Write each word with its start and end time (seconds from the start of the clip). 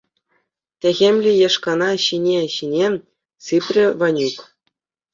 Техӗмлӗ 0.85 1.31
яшкана 1.47 1.89
ҫине-ҫине 2.07 2.87
сыпрӗ 3.51 3.85
Ванюк. 4.05 4.37